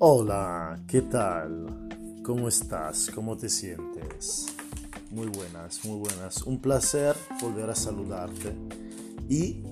Hola, 0.00 0.78
¿qué 0.86 1.02
tal? 1.02 1.88
¿Cómo 2.22 2.46
estás? 2.46 3.10
¿Cómo 3.12 3.36
te 3.36 3.48
sientes? 3.48 4.46
Muy 5.10 5.26
buenas, 5.26 5.84
muy 5.84 5.98
buenas. 5.98 6.44
Un 6.44 6.60
placer 6.60 7.16
volver 7.42 7.68
a 7.68 7.74
saludarte. 7.74 8.54
Y, 9.28 9.62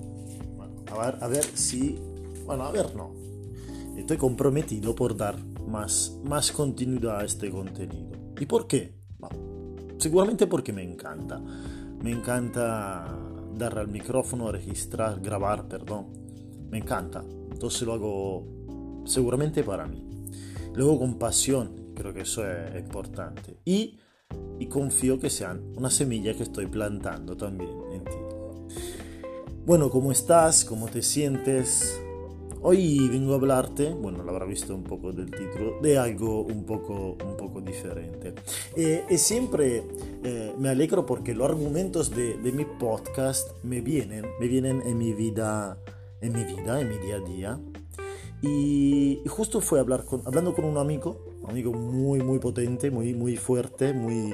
bueno, 0.57 0.83
a 0.91 1.05
ver, 1.05 1.23
a 1.23 1.27
ver 1.29 1.45
si... 1.45 1.97
Bueno, 2.45 2.65
a 2.65 2.73
ver, 2.73 2.93
no. 2.93 3.15
Estoy 3.95 4.17
comprometido 4.17 4.93
por 4.93 5.15
dar 5.15 5.37
más, 5.65 6.19
más 6.25 6.51
continuidad 6.51 7.21
a 7.21 7.23
este 7.23 7.49
contenido. 7.49 8.11
¿Y 8.37 8.45
por 8.45 8.67
qué? 8.67 8.97
seguramente 9.97 10.45
porque 10.45 10.73
me 10.73 10.83
encanta. 10.83 11.39
Me 12.03 12.11
encanta 12.11 13.17
dar 13.55 13.79
al 13.79 13.87
micrófono, 13.87 14.51
registrar, 14.51 15.21
grabar, 15.21 15.69
perdón. 15.69 16.07
Me 16.69 16.79
encanta. 16.79 17.23
Entonces 17.49 17.83
lo 17.83 17.93
hago 17.93 19.03
seguramente 19.05 19.63
para 19.63 19.87
mí. 19.87 20.06
Luego 20.77 20.99
con 20.99 21.17
pasión, 21.17 21.91
creo 21.95 22.13
que 22.13 22.21
eso 22.21 22.47
es 22.47 22.79
importante. 22.79 23.57
Y, 23.65 23.97
y 24.59 24.67
confío 24.67 25.19
que 25.19 25.31
sean 25.31 25.73
una 25.75 25.89
semilla 25.89 26.35
que 26.35 26.43
estoy 26.43 26.67
plantando 26.67 27.35
también 27.35 27.71
en 27.91 28.03
ti. 28.03 28.17
Bueno, 29.65 29.89
¿cómo 29.89 30.11
estás? 30.11 30.63
¿Cómo 30.65 30.85
te 30.85 31.01
sientes? 31.01 31.99
Hoy 32.61 33.09
vengo 33.09 33.33
a 33.33 33.37
hablarte, 33.37 33.91
bueno, 33.91 34.21
lo 34.21 34.29
habrá 34.29 34.45
visto 34.45 34.75
un 34.75 34.83
poco 34.83 35.11
del 35.11 35.31
título, 35.31 35.81
de 35.81 35.97
algo 35.97 36.41
un 36.41 36.63
poco, 36.63 37.17
un 37.25 37.35
poco 37.35 37.59
diferente. 37.59 38.35
Eh, 38.75 39.03
y 39.09 39.17
siempre 39.17 39.83
eh, 40.23 40.53
me 40.59 40.69
alegro 40.69 41.07
porque 41.07 41.33
los 41.33 41.49
argumentos 41.49 42.11
de, 42.11 42.37
de, 42.37 42.51
mi 42.51 42.65
podcast 42.65 43.49
me 43.63 43.81
vienen, 43.81 44.27
me 44.39 44.47
vienen 44.47 44.83
en 44.85 44.95
mi 44.99 45.13
vida, 45.13 45.79
en 46.21 46.33
mi 46.33 46.43
vida, 46.43 46.79
en 46.79 46.89
mi 46.89 46.97
día 46.99 47.15
a 47.15 47.19
día. 47.19 47.59
Y, 48.41 49.21
justo 49.27 49.61
fue 49.61 49.79
hablar 49.79 50.05
con, 50.05 50.21
hablando 50.25 50.53
con 50.53 50.65
un 50.65 50.77
amigo, 50.77 51.37
un 51.41 51.49
amigo 51.49 51.73
muy, 51.73 52.21
muy 52.21 52.39
potente, 52.39 52.91
muy, 52.91 53.13
muy 53.13 53.35
fuerte, 53.35 53.93
muy, 53.93 54.33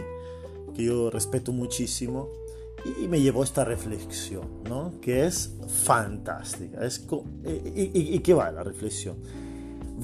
que 0.75 0.83
yo 0.83 1.09
respeto 1.09 1.51
muchísimo 1.51 2.29
y 3.01 3.07
me 3.07 3.21
llevó 3.21 3.43
esta 3.43 3.63
reflexión, 3.63 4.63
¿no? 4.67 4.99
Que 4.99 5.25
es 5.25 5.55
fantástica. 5.85 6.85
Es 6.85 7.07
y, 7.45 8.15
y, 8.15 8.19
qué 8.19 8.33
va 8.33 8.51
la 8.51 8.63
reflexión? 8.63 9.17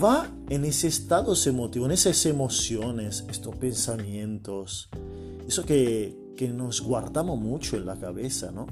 Va 0.02 0.32
en 0.50 0.64
ese 0.64 0.88
estado 0.88 1.34
emotivo, 1.46 1.86
en 1.86 1.92
esas 1.92 2.26
emociones, 2.26 3.26
estos 3.30 3.56
pensamientos, 3.58 4.90
eso 5.46 5.66
que, 5.66 6.18
que 6.38 6.48
nos 6.48 6.82
guardamos 6.82 7.38
mucho 7.38 7.76
en 7.76 7.86
la 7.86 7.98
cabeza, 7.98 8.52
¿no? 8.52 8.66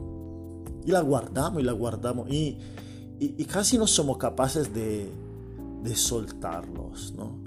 Y 0.86 0.92
la 0.92 1.02
guardamos 1.02 1.62
y 1.62 1.66
la 1.66 1.74
guardamos 1.74 2.30
y, 2.30 2.60
y 3.20 3.46
casi 3.46 3.78
no 3.78 3.88
somos 3.88 4.18
capaces 4.18 4.74
de, 4.74 5.10
de 5.84 5.96
soltarlos, 5.96 7.14
¿no? 7.16 7.38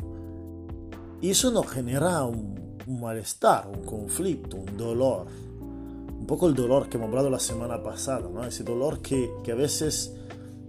Y 1.20 1.30
eso 1.30 1.50
nos 1.50 1.68
genera 1.68 2.24
un, 2.24 2.78
un 2.86 3.00
malestar, 3.00 3.68
un 3.68 3.84
conflicto, 3.84 4.56
un 4.56 4.76
dolor 4.76 5.26
un 6.20 6.26
poco 6.26 6.46
el 6.46 6.54
dolor 6.54 6.88
que 6.88 6.98
hemos 6.98 7.08
hablado 7.08 7.30
la 7.30 7.40
semana 7.40 7.82
pasada, 7.82 8.28
¿no? 8.32 8.44
ese 8.44 8.62
dolor 8.62 9.00
que, 9.00 9.32
que 9.42 9.52
a 9.52 9.54
veces 9.54 10.14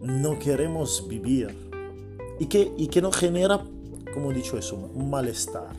no 0.02 0.40
queremos 0.40 1.06
vivir 1.10 1.54
y 2.40 2.46
que, 2.46 2.72
y 2.78 2.88
que 2.88 3.02
nos 3.02 3.18
genera, 3.18 3.62
como 4.14 4.32
he 4.32 4.34
dicho 4.34 4.58
eso, 4.58 4.78
un 4.78 5.10
malestar. 5.10 5.76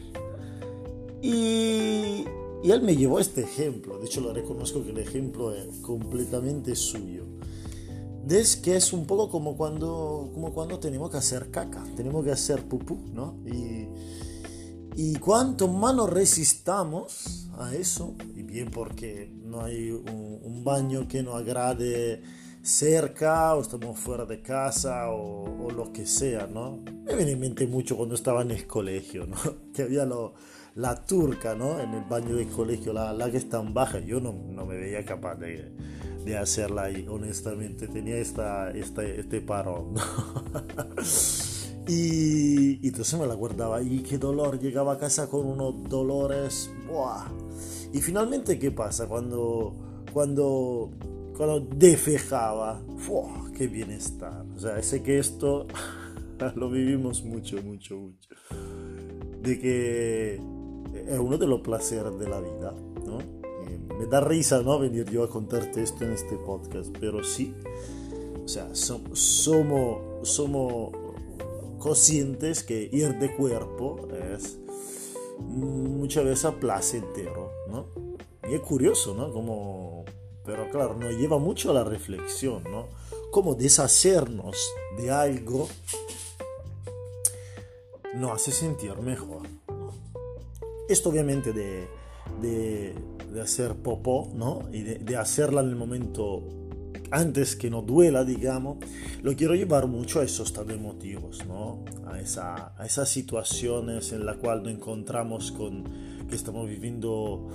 Y, 1.22 2.24
y 2.62 2.70
él 2.70 2.82
me 2.82 2.94
llevó 2.94 3.18
este 3.18 3.42
ejemplo, 3.42 3.98
de 3.98 4.06
hecho 4.06 4.20
lo 4.20 4.34
reconozco 4.34 4.84
que 4.84 4.90
el 4.90 4.98
ejemplo 4.98 5.54
es 5.54 5.66
completamente 5.80 6.76
suyo. 6.76 7.21
Es 8.28 8.56
que 8.56 8.76
es 8.76 8.92
un 8.92 9.06
poco 9.06 9.30
como 9.30 9.56
cuando, 9.56 10.30
como 10.32 10.52
cuando 10.52 10.78
tenemos 10.78 11.10
que 11.10 11.16
hacer 11.16 11.50
caca, 11.50 11.84
tenemos 11.96 12.24
que 12.24 12.30
hacer 12.30 12.66
pupú, 12.66 12.98
¿no? 13.12 13.36
Y, 13.46 13.88
y 14.94 15.16
cuanto 15.16 15.68
más 15.68 15.94
nos 15.94 16.08
resistamos 16.08 17.50
a 17.58 17.74
eso, 17.74 18.14
y 18.34 18.42
bien 18.42 18.70
porque 18.70 19.30
no 19.44 19.62
hay 19.62 19.90
un, 19.90 20.62
baño 20.64 21.08
que 21.08 21.24
nos 21.24 21.34
agrade 21.34 22.22
cerca 22.62 23.56
o 23.56 23.62
estamos 23.62 23.98
fuera 23.98 24.24
de 24.24 24.40
casa 24.40 25.10
o, 25.10 25.70
lo 25.70 25.92
que 25.92 26.06
sea, 26.06 26.46
¿no? 26.46 26.78
Me 27.04 27.16
viene 27.16 27.32
en 27.32 27.40
mente 27.40 27.66
mucho 27.66 27.96
cuando 27.96 28.14
estaba 28.14 28.42
en 28.42 28.52
el 28.52 28.66
colegio, 28.66 29.26
¿no? 29.26 29.36
Que 29.74 29.82
había 29.82 30.04
lo, 30.04 30.34
la 30.76 31.04
turca, 31.04 31.54
¿no? 31.54 31.80
En 31.80 31.94
el 31.94 32.04
baño 32.04 32.36
del 32.36 32.48
colegio, 32.48 32.92
la, 32.92 33.12
la 33.12 33.30
que 33.30 33.38
está 33.38 33.60
en 33.60 33.74
baja. 33.74 33.98
Yo 33.98 34.20
no, 34.20 34.32
no 34.32 34.64
me 34.66 34.76
veía 34.76 35.04
capaz 35.04 35.34
de, 35.36 35.72
de, 36.24 36.36
hacerla 36.36 36.84
ahí, 36.84 37.06
honestamente. 37.08 37.88
Tenía 37.88 38.16
esta, 38.16 38.70
esta, 38.70 39.04
este 39.04 39.40
parón. 39.40 39.94
Y, 41.88 42.78
y, 42.80 42.88
entonces 42.88 43.18
me 43.18 43.26
la 43.26 43.34
guardaba 43.34 43.82
y 43.82 44.04
qué 44.04 44.16
dolor, 44.16 44.60
llegaba 44.60 44.92
a 44.92 44.98
casa 44.98 45.28
con 45.28 45.44
unos 45.46 45.82
dolores, 45.88 46.70
¡buah! 46.88 47.26
Y 47.92 48.00
finalmente, 48.00 48.56
¿qué 48.56 48.70
pasa? 48.70 49.08
Cuando, 49.08 49.74
cuando, 50.12 50.92
cuando 51.36 51.58
defejaba, 51.60 52.80
¡buah! 53.08 53.50
¡Qué 53.50 53.66
bienestar! 53.66 54.44
O 54.56 54.60
sea, 54.60 54.80
sé 54.80 55.02
que 55.02 55.18
esto 55.18 55.66
lo 56.54 56.70
vivimos 56.70 57.24
mucho, 57.24 57.60
mucho, 57.62 57.96
mucho. 57.96 58.36
De 59.42 59.58
que 59.58 60.34
es 60.34 61.18
uno 61.18 61.36
de 61.36 61.46
los 61.46 61.62
placeres 61.62 62.16
de 62.18 62.28
la 62.28 62.40
vida. 62.40 62.74
Me 64.02 64.08
da 64.08 64.20
risa, 64.20 64.62
¿no? 64.62 64.80
Venir 64.80 65.08
yo 65.10 65.22
a 65.22 65.30
contarte 65.30 65.80
esto 65.80 66.04
en 66.04 66.12
este 66.12 66.36
podcast, 66.36 66.92
pero 66.98 67.22
sí. 67.22 67.54
O 68.44 68.48
sea, 68.48 68.68
somos, 68.74 70.28
somos 70.28 70.90
conscientes 71.78 72.64
que 72.64 72.88
ir 72.90 73.16
de 73.20 73.34
cuerpo 73.36 74.08
es 74.34 74.58
muchas 75.38 76.24
veces 76.24 76.52
placentero, 76.54 77.52
¿no? 77.68 77.86
Y 78.50 78.54
es 78.54 78.60
curioso, 78.60 79.14
¿no? 79.14 79.32
Como, 79.32 80.04
pero 80.44 80.68
claro, 80.70 80.96
nos 80.96 81.14
lleva 81.14 81.38
mucho 81.38 81.70
a 81.70 81.74
la 81.74 81.84
reflexión, 81.84 82.64
¿no? 82.64 82.88
Cómo 83.30 83.54
deshacernos 83.54 84.56
de 84.96 85.12
algo 85.12 85.68
nos 88.14 88.32
hace 88.32 88.50
sentir 88.50 88.96
mejor. 88.96 89.42
Esto 90.88 91.08
obviamente 91.08 91.52
de, 91.52 91.86
de, 92.40 92.94
de 93.32 93.40
hacer 93.40 93.74
popó, 93.74 94.30
¿no? 94.34 94.68
Y 94.72 94.82
de, 94.82 94.98
de 94.98 95.16
hacerla 95.16 95.60
en 95.62 95.68
el 95.68 95.76
momento 95.76 96.62
antes 97.12 97.56
que 97.56 97.70
no 97.70 97.82
duela, 97.82 98.24
digamos, 98.24 98.78
lo 99.22 99.36
quiero 99.36 99.54
llevar 99.54 99.86
mucho 99.86 100.20
a 100.20 100.24
esos 100.24 100.48
estados 100.48 100.72
emotivos, 100.72 101.44
¿no? 101.46 101.84
A, 102.06 102.18
esa, 102.18 102.72
a 102.76 102.86
esas 102.86 103.08
situaciones 103.10 104.12
en 104.12 104.24
las 104.24 104.38
cuales 104.38 104.64
nos 104.64 104.72
encontramos 104.72 105.52
con 105.52 105.84
que 106.28 106.34
estamos 106.34 106.66
viviendo, 106.66 107.48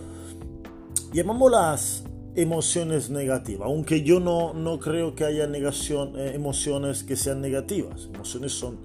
llamámoslas 1.11 2.03
emociones 2.35 3.09
negativas, 3.09 3.67
aunque 3.67 4.03
yo 4.03 4.19
no, 4.19 4.53
no 4.53 4.79
creo 4.79 5.15
que 5.15 5.25
haya 5.25 5.47
negación, 5.47 6.13
eh, 6.19 6.33
emociones 6.35 7.03
que 7.03 7.15
sean 7.15 7.41
negativas, 7.41 8.09
emociones 8.13 8.51
son 8.51 8.77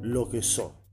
lo 0.00 0.28
que 0.28 0.42
son. 0.42 0.83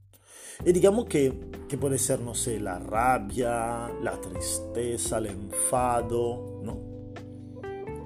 Y 0.66 0.72
digamos 0.72 1.06
que, 1.06 1.34
que 1.68 1.78
puede 1.78 1.98
ser, 1.98 2.20
no 2.20 2.36
sé, 2.36 2.60
la 2.60 2.80
rabia, 2.80 3.90
la 4.02 4.20
tristeza, 4.22 5.18
el 5.18 5.28
enfado, 5.28 6.60
¿no? 6.64 6.92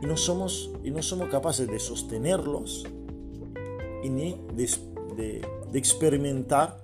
y 0.02 0.06
no 0.06 0.18
somos, 0.18 0.72
y 0.84 0.92
no 0.92 1.02
somos 1.02 1.30
capaces 1.30 1.68
de 1.68 1.80
sostenerlos 1.80 2.86
y 4.04 4.10
ni 4.10 4.40
de, 4.56 5.42
experimentar 5.74 6.78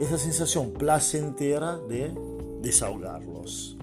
esa 0.00 0.18
sensación 0.18 0.72
placentera 0.72 1.78
de 1.78 2.12
desahogarlos. 2.60 3.76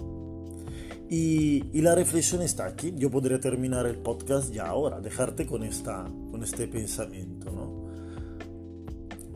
Y, 1.10 1.64
y, 1.72 1.82
la 1.82 1.96
reflexión 1.96 2.42
está 2.42 2.66
aquí. 2.66 2.94
Yo 2.98 3.12
podría 3.12 3.40
terminar 3.40 3.86
el 3.86 3.98
podcast 3.98 4.52
ya 4.52 4.68
ahora, 4.68 5.00
dejarte 5.00 5.46
con, 5.46 5.64
esta, 5.64 6.06
con 6.32 6.44
este 6.44 6.68
pensamiento, 6.68 7.52
¿no? 7.52 7.73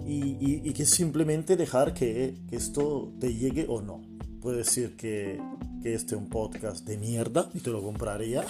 Y, 0.08 0.62
y, 0.64 0.72
que 0.72 0.86
simplemente 0.86 1.58
dejar 1.58 1.94
que, 1.94 2.36
que, 2.50 2.56
esto 2.56 3.12
te 3.20 3.34
llegue 3.34 3.66
o 3.68 3.82
no. 3.82 4.02
Puede 4.42 4.60
decir 4.60 4.96
que, 4.96 5.38
que 5.84 5.94
este 5.94 6.16
es 6.16 6.22
un 6.22 6.30
podcast 6.30 6.86
de 6.86 6.98
mierda 6.98 7.50
y 7.54 7.60
te 7.60 7.72
lo 7.72 7.84
compraría 7.84 8.46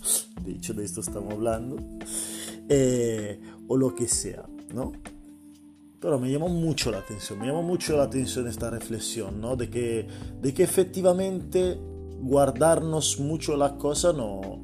de 0.44 0.52
hecho 0.52 0.74
de 0.74 0.84
esto 0.84 1.00
estamos 1.00 1.34
hablando, 1.34 1.76
eh, 2.68 3.40
o 3.66 3.76
lo 3.76 3.94
que 3.94 4.08
sea, 4.08 4.44
¿no? 4.74 4.92
Pero 6.00 6.18
me 6.18 6.30
llamó 6.30 6.48
mucho 6.48 6.90
la 6.90 6.98
atención, 6.98 7.38
me 7.38 7.46
llamó 7.46 7.62
mucho 7.62 7.96
la 7.96 8.04
atención 8.04 8.46
esta 8.46 8.70
reflexión, 8.70 9.40
¿no? 9.40 9.56
De 9.56 9.68
que, 9.68 10.06
de 10.40 10.54
que 10.54 10.62
efectivamente 10.62 11.78
guardarnos 12.20 13.18
mucho 13.18 13.56
las 13.56 13.72
cosas 13.72 14.14
no, 14.14 14.62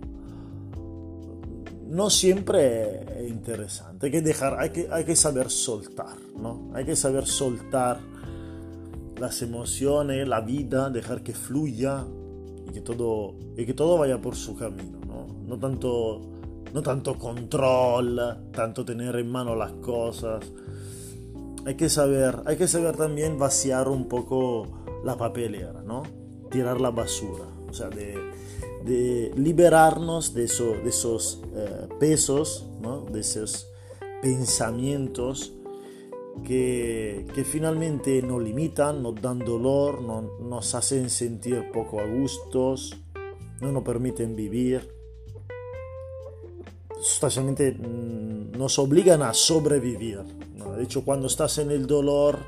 no 1.88 2.10
siempre 2.10 3.24
es 3.24 3.30
interesante. 3.30 4.06
Hay 4.06 4.12
que, 4.12 4.22
dejar, 4.22 4.58
hay, 4.58 4.70
que, 4.70 4.88
hay 4.90 5.04
que 5.04 5.16
saber 5.16 5.50
soltar, 5.50 6.16
¿no? 6.36 6.70
Hay 6.74 6.84
que 6.84 6.96
saber 6.96 7.26
soltar 7.26 8.00
las 9.18 9.42
emociones, 9.42 10.26
la 10.26 10.40
vida, 10.40 10.90
dejar 10.90 11.22
que 11.22 11.32
fluya 11.32 12.04
y 12.68 12.72
que 12.72 12.80
todo, 12.80 13.34
y 13.56 13.64
que 13.64 13.74
todo 13.74 13.98
vaya 13.98 14.20
por 14.20 14.34
su 14.34 14.56
camino 14.56 15.04
no 15.46 15.58
tanto, 15.58 16.20
no 16.72 16.82
tanto 16.82 17.18
control, 17.18 18.50
tanto 18.52 18.84
tener 18.84 19.16
en 19.16 19.30
mano 19.30 19.54
las 19.54 19.72
cosas. 19.72 20.44
hay 21.66 21.76
que 21.76 21.88
saber, 21.88 22.42
hay 22.46 22.56
que 22.56 22.68
saber 22.68 22.96
también 22.96 23.38
vaciar 23.38 23.88
un 23.88 24.08
poco 24.08 24.68
la 25.04 25.16
papelera, 25.16 25.82
¿no? 25.84 26.02
Tirar 26.50 26.80
la 26.80 26.90
basura, 26.90 27.44
o 27.68 27.72
sea, 27.72 27.88
de, 27.88 28.16
liberarnos 28.84 30.34
de, 30.34 30.44
eso, 30.44 30.72
de 30.72 30.88
esos 30.88 31.40
eh, 31.54 31.88
pesos, 31.98 32.66
¿no? 32.80 33.00
De 33.02 33.20
esos 33.20 33.68
pensamientos 34.20 35.52
que, 36.44 37.26
que, 37.34 37.44
finalmente 37.44 38.20
nos 38.22 38.42
limitan, 38.42 39.02
nos 39.02 39.20
dan 39.20 39.38
dolor, 39.38 40.02
nos 40.02 40.74
hacen 40.74 41.08
sentir 41.08 41.70
poco 41.72 42.00
a 42.00 42.06
gustos, 42.06 42.96
no 43.60 43.72
nos 43.72 43.84
permiten 43.84 44.34
vivir, 44.34 44.88
sustancialmente 47.00 47.72
mm, 47.72 48.52
nos 48.58 48.78
obligan 48.78 49.22
a 49.22 49.34
sobrevivir. 49.34 50.22
De 50.76 50.82
hecho, 50.82 51.04
cuando 51.04 51.26
estás 51.26 51.58
en 51.58 51.70
el 51.70 51.86
dolor, 51.86 52.38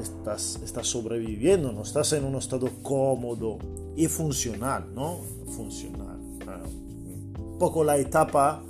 estás, 0.00 0.60
estás 0.62 0.86
sobreviviendo, 0.86 1.72
no 1.72 1.82
estás 1.82 2.12
en 2.12 2.24
un 2.24 2.36
estado 2.36 2.68
cómodo 2.82 3.58
y 3.96 4.06
funcional, 4.08 4.94
¿no? 4.94 5.18
Funcional. 5.56 6.18
un 6.18 7.56
poco 7.58 7.84
la 7.84 7.96
etapa, 7.96 8.62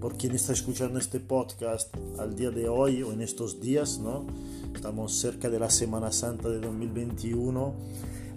por 0.00 0.16
quien 0.16 0.34
está 0.34 0.52
escuchando 0.52 0.98
este 0.98 1.20
podcast 1.20 1.94
al 2.18 2.34
día 2.34 2.50
de 2.50 2.68
hoy 2.68 3.02
o 3.02 3.12
en 3.12 3.20
estos 3.20 3.60
días, 3.60 3.98
¿no? 3.98 4.26
Estamos 4.74 5.14
cerca 5.14 5.50
de 5.50 5.58
la 5.58 5.68
Semana 5.68 6.10
Santa 6.10 6.48
de 6.48 6.58
2021. 6.60 7.74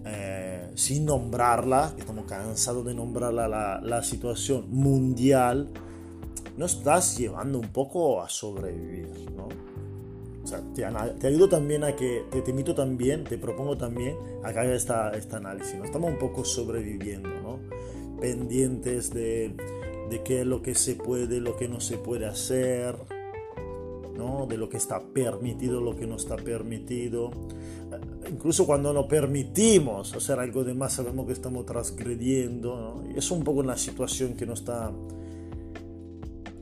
Eh, 0.05 0.71
sin 0.75 1.05
nombrarla, 1.05 1.93
estamos 1.97 2.25
cansados 2.25 2.85
de 2.85 2.93
nombrarla 2.93 3.47
la, 3.47 3.79
la 3.81 4.03
situación 4.03 4.65
mundial, 4.69 5.69
no 6.57 6.65
estás 6.65 7.17
llevando 7.17 7.59
un 7.59 7.69
poco 7.69 8.21
a 8.21 8.27
sobrevivir, 8.27 9.31
¿no? 9.31 9.47
Sea, 10.75 11.15
te, 11.19 11.27
ayudo 11.27 11.49
también 11.49 11.83
a 11.83 11.95
que, 11.95 12.25
te, 12.31 12.51
invito 12.51 12.75
también, 12.75 13.23
te 13.23 13.37
propongo 13.37 13.77
también 13.77 14.15
a 14.43 14.53
que 14.53 14.59
hagas 14.59 14.75
esta, 14.75 15.11
este 15.11 15.35
análisis, 15.35 15.75
¿no? 15.75 15.85
Estamos 15.85 16.11
un 16.11 16.19
poco 16.19 16.45
sobreviviendo, 16.45 17.29
¿no? 17.29 17.59
Pendientes 18.19 19.13
de, 19.13 19.55
de 20.09 20.23
qué 20.23 20.41
es 20.41 20.47
lo 20.47 20.61
que 20.61 20.75
se 20.75 20.95
puede, 20.95 21.39
lo 21.39 21.55
que 21.57 21.67
no 21.67 21.79
se 21.79 21.97
puede 21.97 22.25
hacer, 22.25 22.95
¿no? 24.15 24.45
De 24.47 24.57
lo 24.57 24.69
que 24.69 24.77
está 24.77 25.01
permitido, 25.01 25.81
lo 25.81 25.95
que 25.95 26.05
no 26.05 26.15
está 26.15 26.35
permitido. 26.35 27.31
Incluso 28.29 28.65
cuando 28.65 28.93
no 28.93 29.07
permitimos 29.07 30.13
hacer 30.13 30.39
algo 30.39 30.63
de 30.63 30.73
más, 30.73 30.93
sabemos 30.93 31.27
que 31.27 31.33
estamos 31.33 31.65
transgrediendo, 31.65 33.03
¿no? 33.03 33.11
Y 33.11 33.17
es 33.17 33.31
un 33.31 33.43
poco 33.43 33.59
una 33.59 33.77
situación 33.77 34.35
que 34.35 34.45
no 34.45 34.53
está 34.53 34.91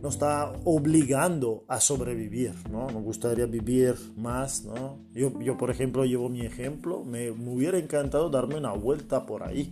nos 0.02 0.16
está 0.16 0.52
obligando 0.66 1.64
a 1.68 1.80
sobrevivir, 1.80 2.54
¿no? 2.72 2.90
Nos 2.90 3.04
gustaría 3.04 3.46
vivir 3.46 3.96
más, 4.18 4.64
¿no? 4.64 4.98
Yo, 5.14 5.40
yo 5.42 5.58
por 5.58 5.70
ejemplo, 5.70 6.06
llevo 6.06 6.28
mi 6.28 6.42
ejemplo, 6.42 7.04
me, 7.04 7.32
me 7.32 7.54
hubiera 7.54 7.78
encantado 7.78 8.30
darme 8.30 8.56
una 8.56 8.72
vuelta 8.72 9.26
por 9.26 9.44
ahí. 9.44 9.72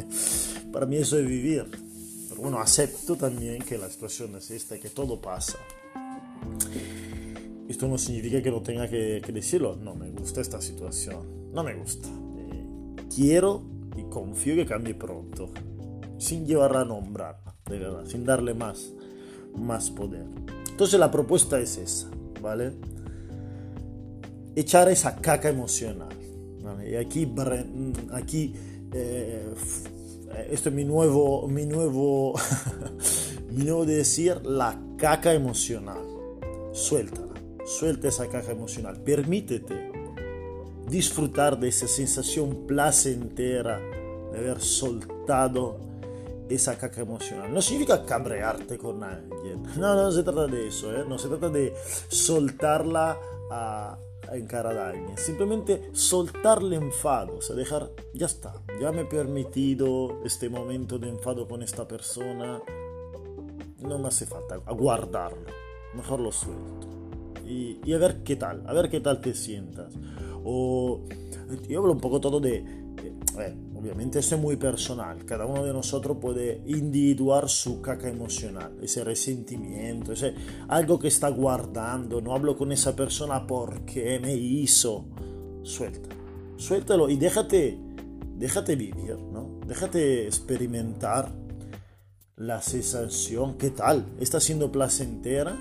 Para 0.72 0.84
mí 0.84 0.96
eso 0.96 1.18
es 1.18 1.26
vivir. 1.26 1.64
Pero 2.28 2.42
bueno, 2.42 2.58
acepto 2.60 3.16
también 3.16 3.62
que 3.62 3.78
la 3.78 3.88
situación 3.88 4.36
es 4.36 4.50
esta, 4.50 4.78
que 4.78 4.90
todo 4.90 5.18
pasa. 5.18 5.58
Esto 7.68 7.88
no 7.88 7.96
significa 7.96 8.42
que 8.42 8.50
no 8.50 8.60
tenga 8.60 8.86
que, 8.88 9.22
que 9.24 9.32
decirlo, 9.32 9.76
no 9.76 9.94
me 9.94 10.10
gusta 10.10 10.42
esta 10.42 10.60
situación, 10.60 11.52
no 11.52 11.64
me 11.64 11.74
gusta. 11.74 12.08
Eh, 12.08 12.96
quiero 13.14 13.62
y 13.96 14.02
confío 14.10 14.56
que 14.56 14.66
cambie 14.66 14.94
pronto, 14.94 15.50
sin 16.18 16.46
llevarla 16.46 16.82
a 16.82 16.84
nombrar, 16.84 17.40
de 17.66 17.78
verdad, 17.78 18.04
sin 18.06 18.24
darle 18.24 18.52
más 18.52 18.92
más 19.58 19.90
poder. 19.90 20.26
Entonces 20.70 20.98
la 20.98 21.10
propuesta 21.10 21.58
es 21.58 21.76
esa, 21.76 22.08
¿vale? 22.40 22.72
Echar 24.54 24.88
esa 24.88 25.16
caca 25.16 25.48
emocional. 25.48 26.08
Y 26.86 26.96
aquí, 26.96 27.32
aquí 28.12 28.54
eh, 28.92 29.46
esto 30.50 30.68
es 30.68 30.74
mi 30.74 30.84
nuevo, 30.84 31.48
mi 31.48 31.66
nuevo, 31.66 32.34
mi 33.50 33.64
nuevo 33.64 33.84
decir, 33.84 34.44
la 34.44 34.78
caca 34.96 35.32
emocional. 35.32 36.02
Suéltala, 36.72 37.34
suelta 37.64 38.08
esa 38.08 38.28
caca 38.28 38.52
emocional. 38.52 39.00
Permítete 39.02 39.92
disfrutar 40.88 41.58
de 41.58 41.68
esa 41.68 41.86
sensación 41.86 42.66
placentera 42.66 43.80
de 44.32 44.38
haber 44.38 44.60
soltado 44.60 45.87
esa 46.48 46.78
caca 46.78 47.00
emocional. 47.00 47.52
No 47.52 47.62
significa 47.62 48.04
cabrearte 48.04 48.78
con 48.78 49.02
alguien. 49.02 49.62
No, 49.78 49.94
no 49.94 50.10
se 50.10 50.22
trata 50.22 50.46
de 50.46 50.68
eso. 50.68 50.92
¿eh? 50.94 51.04
No 51.06 51.18
se 51.18 51.28
trata 51.28 51.48
de 51.50 51.72
soltarla 52.08 53.18
a, 53.50 53.98
en 54.32 54.46
cara 54.46 54.72
de 54.72 54.80
alguien. 54.80 55.18
Simplemente 55.18 55.90
soltar 55.92 56.58
el 56.62 56.72
enfado. 56.72 57.36
O 57.38 57.42
sea, 57.42 57.54
dejar, 57.54 57.90
ya 58.14 58.26
está. 58.26 58.54
Ya 58.80 58.90
me 58.92 59.02
he 59.02 59.04
permitido 59.04 60.20
este 60.24 60.48
momento 60.48 60.98
de 60.98 61.08
enfado 61.10 61.46
con 61.46 61.62
esta 61.62 61.86
persona. 61.86 62.60
No 63.80 63.98
me 63.98 64.08
hace 64.08 64.26
falta 64.26 64.56
aguardarlo. 64.66 65.52
Mejor 65.94 66.20
lo 66.20 66.32
suelto. 66.32 66.86
Y, 67.46 67.80
y 67.84 67.92
a 67.92 67.98
ver 67.98 68.22
qué 68.24 68.36
tal. 68.36 68.64
A 68.66 68.72
ver 68.72 68.90
qué 68.90 69.00
tal 69.00 69.20
te 69.20 69.34
sientas. 69.34 69.94
O 70.44 71.02
yo 71.68 71.80
hablo 71.80 71.92
un 71.92 72.00
poco 72.00 72.20
todo 72.20 72.40
de 72.40 72.64
obviamente 73.78 74.18
esto 74.18 74.34
es 74.34 74.40
muy 74.40 74.56
personal, 74.56 75.24
cada 75.24 75.46
uno 75.46 75.64
de 75.64 75.72
nosotros 75.72 76.18
puede 76.20 76.62
individuar 76.66 77.48
su 77.48 77.80
caca 77.80 78.08
emocional, 78.08 78.76
ese 78.82 79.04
resentimiento, 79.04 80.12
ese 80.12 80.34
algo 80.66 80.98
que 80.98 81.08
está 81.08 81.28
guardando, 81.28 82.20
no 82.20 82.34
hablo 82.34 82.56
con 82.56 82.72
esa 82.72 82.96
persona 82.96 83.46
porque 83.46 84.18
me 84.18 84.34
hizo, 84.34 85.04
suelta, 85.62 86.08
suéltalo 86.56 87.08
y 87.08 87.16
déjate, 87.16 87.78
déjate 88.34 88.74
vivir, 88.74 89.16
¿no? 89.32 89.60
Déjate 89.64 90.26
experimentar 90.26 91.32
la 92.36 92.60
sensación, 92.60 93.58
¿qué 93.58 93.70
tal? 93.70 94.06
¿Está 94.18 94.40
siendo 94.40 94.72
placentera? 94.72 95.56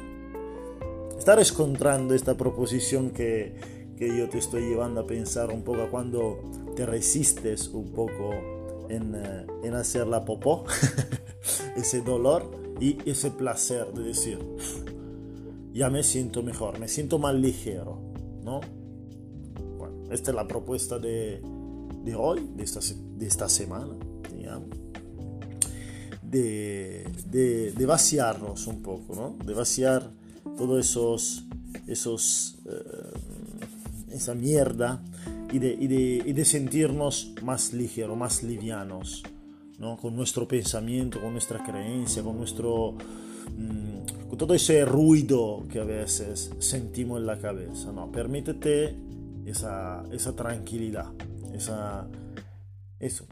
¿Estás 1.19 1.52
encontrando 1.52 2.16
esta 2.16 2.36
proposición 2.36 3.12
que 3.12 3.76
que 3.97 4.15
yo 4.15 4.29
te 4.29 4.38
estoy 4.38 4.69
llevando 4.69 5.01
a 5.01 5.07
pensar 5.07 5.51
un 5.51 5.63
poco 5.63 5.89
cuando 5.89 6.39
te 6.75 6.85
resistes 6.85 7.67
un 7.69 7.91
poco 7.91 8.31
en, 8.89 9.15
eh, 9.15 9.45
en 9.63 9.73
hacer 9.73 10.07
la 10.07 10.23
popó, 10.23 10.65
ese 11.75 12.01
dolor 12.01 12.49
y 12.79 12.97
ese 13.09 13.31
placer 13.31 13.91
de 13.94 14.03
decir, 14.03 14.39
ya 15.73 15.89
me 15.89 16.04
siento 16.04 16.44
mejor, 16.44 16.80
me 16.80 16.87
siento 16.87 17.18
más 17.19 17.35
ligero, 17.35 17.99
¿no? 18.44 18.61
Bueno, 19.77 20.11
esta 20.11 20.31
es 20.31 20.35
la 20.35 20.47
propuesta 20.47 20.99
de, 20.99 21.42
de 22.04 22.16
hoy, 22.16 22.49
de 22.56 22.63
esta, 22.63 22.80
de 23.18 23.27
esta 23.27 23.49
semana, 23.49 23.95
digamos. 24.31 24.69
De, 26.21 27.07
de, 27.31 27.85
vaciarnos 27.85 28.68
un 28.68 28.81
poco, 28.81 29.16
¿no? 29.16 29.45
De 29.45 29.54
vaciar 29.54 30.11
todos 30.57 30.85
esos, 30.85 31.45
esos 31.87 32.59
eh, 32.66 33.17
esa 34.18 34.33
mierda 34.36 35.02
y 35.52 35.59
de, 35.59 35.78
y 35.80 35.88
de, 35.88 36.24
y 36.26 36.33
de 36.33 36.45
sentirnos 36.45 37.33
más 37.44 37.74
ligeros, 37.74 38.18
más 38.18 38.44
livianos, 38.44 39.24
¿no? 39.80 39.97
con 39.97 40.16
nuestro 40.16 40.47
pensamiento, 40.47 41.21
con 41.21 41.31
nuestra 41.33 41.64
creencia, 41.64 42.24
con 42.24 42.38
nuestro... 42.38 42.95
Mm, 43.57 44.28
con 44.28 44.38
todo 44.38 44.54
ese 44.54 44.83
ruido 44.83 45.66
que 45.71 45.80
a 45.80 45.86
veces 45.86 46.52
sentimos 46.59 47.19
en 47.19 47.28
la 47.28 47.40
cabeza. 47.40 47.94
No, 47.94 48.12
permítete 48.12 48.94
esa, 49.45 50.04
esa 50.12 50.36
tranquilidad, 50.36 51.06
esa, 51.54 52.07
eso, 53.00 53.26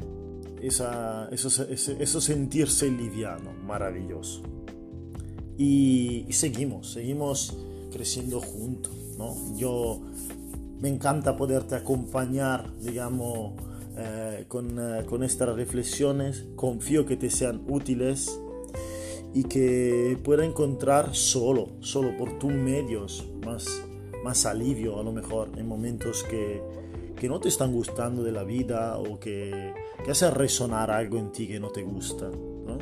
esa, 0.61 1.27
eso, 1.31 1.63
eso, 1.67 2.21
sentirse 2.21 2.89
liviano, 2.89 3.51
maravilloso. 3.65 4.41
Y, 5.57 6.25
y, 6.27 6.33
seguimos, 6.33 6.93
seguimos 6.93 7.57
creciendo 7.91 8.39
juntos, 8.39 8.93
¿no? 9.17 9.35
Yo 9.57 10.01
me 10.79 10.89
encanta 10.89 11.35
poderte 11.37 11.75
acompañar, 11.75 12.71
digamos, 12.79 13.53
eh, 13.97 14.45
con, 14.47 14.77
eh, 14.79 15.05
con, 15.05 15.23
estas 15.23 15.55
reflexiones. 15.55 16.45
Confío 16.55 17.05
que 17.05 17.15
te 17.15 17.29
sean 17.29 17.63
útiles 17.67 18.39
y 19.33 19.43
que 19.45 20.17
pueda 20.23 20.45
encontrar 20.45 21.15
solo, 21.15 21.69
solo 21.81 22.15
por 22.17 22.37
tus 22.39 22.51
medios, 22.51 23.29
más, 23.45 23.83
más 24.23 24.45
alivio 24.45 24.99
a 24.99 25.03
lo 25.03 25.11
mejor 25.11 25.51
en 25.57 25.67
momentos 25.67 26.23
que, 26.23 26.61
que 27.15 27.29
no 27.29 27.39
te 27.39 27.49
están 27.49 27.71
gustando 27.71 28.23
de 28.23 28.31
la 28.31 28.43
vida 28.43 28.97
o 28.97 29.19
que, 29.19 29.73
que 30.03 30.11
hace 30.11 30.29
resonar 30.29 30.91
algo 30.91 31.17
en 31.17 31.31
ti 31.31 31.47
que 31.47 31.59
no 31.59 31.69
te 31.69 31.83
gusta. 31.83 32.29
¿no? 32.29 32.77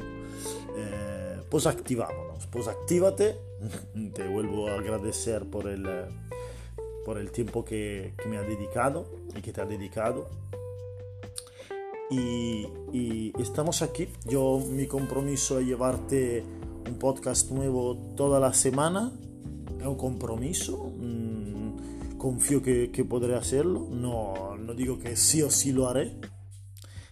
Eh, 0.77 1.39
pues 1.49 1.67
activámonos, 1.67 2.47
pues 2.47 2.67
actívate. 2.67 3.35
Te 4.13 4.27
vuelvo 4.27 4.67
a 4.67 4.73
agradecer 4.73 5.49
por 5.49 5.67
el 5.67 5.87
por 7.05 7.17
el 7.17 7.31
tiempo 7.31 7.65
que, 7.65 8.13
me 8.29 8.37
ha 8.37 8.43
dedicado 8.43 9.05
y 9.35 9.41
que 9.41 9.51
te 9.51 9.61
ha 9.61 9.65
dedicado. 9.65 10.29
Y, 12.09 12.67
estamos 13.39 13.81
aquí. 13.81 14.07
Yo 14.25 14.61
mi 14.69 14.85
compromiso 14.87 15.59
es 15.59 15.65
llevarte 15.65 16.43
un 16.87 16.99
podcast 16.99 17.51
nuevo 17.51 17.97
toda 18.15 18.39
la 18.39 18.53
semana. 18.53 19.11
Es 19.79 19.85
un 19.85 19.95
compromiso. 19.95 20.91
Mm, 20.97 22.17
confío 22.17 22.61
que, 22.61 22.89
que 22.91 23.03
podré 23.03 23.35
hacerlo, 23.35 23.85
no, 23.91 24.55
no 24.55 24.73
digo 24.73 24.97
que 24.97 25.17
sí 25.17 25.41
o 25.41 25.51
sí 25.51 25.73
lo 25.73 25.89
haré, 25.89 26.15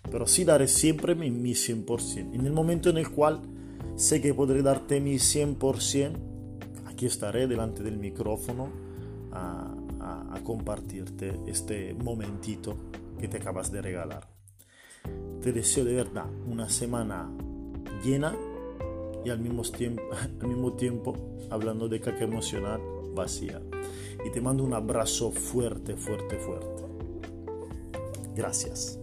pero 0.10 0.26
sí 0.26 0.46
daré 0.46 0.70
siempre 0.70 1.16
mi, 1.16 1.30
mi 1.30 1.52
100%. 1.52 2.34
En 2.34 2.46
el 2.46 2.54
momento 2.54 2.90
en 2.90 2.98
el 2.98 3.10
cual 3.10 3.42
sé 3.98 4.22
que 4.22 4.34
podré 4.34 4.62
darte 4.62 5.02
mi 5.02 5.16
100%, 5.16 6.14
aquí 6.88 7.08
estaré 7.08 7.48
delante 7.48 7.84
del 7.84 7.98
micrófono 7.98 8.70
a, 9.34 9.76
a, 10.12 10.44
compartirte 10.44 11.40
este 11.48 11.94
momentito 11.94 12.76
que 13.20 13.28
te 13.28 13.38
acabas 13.38 13.72
de 13.72 13.82
regalar. 13.82 14.28
Te 15.42 15.52
deseo 15.52 15.86
de 15.86 15.96
verdad 15.96 16.26
una 16.48 16.70
semana 16.70 17.30
llena 18.04 18.36
y 19.24 19.30
al 19.30 19.40
mismo 19.40 19.64
tiempo, 19.64 20.04
al 20.42 20.48
mismo 20.48 20.74
tiempo 20.74 21.16
hablando 21.50 21.88
de 21.88 22.00
caca 22.00 22.24
emocional, 22.24 22.82
vacía. 23.14 23.62
Y 24.26 24.30
te 24.32 24.42
mando 24.42 24.64
un 24.64 24.74
abrazo 24.74 25.32
fuerte, 25.32 25.96
fuerte, 25.96 26.38
fuerte. 26.38 26.84
Gracias. 28.36 29.00